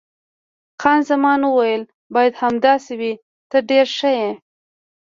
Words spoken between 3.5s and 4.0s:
ته ډېر